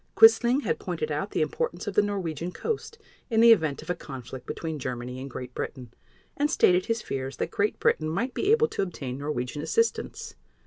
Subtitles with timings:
[0.15, 2.97] Quisling had pointed out the importance of the Norwegian coast
[3.29, 5.93] in the event of a conflict between Germany and Great Britain,
[6.35, 10.33] and stated his fears that Great Britain might be able to obtain Norwegian assistance.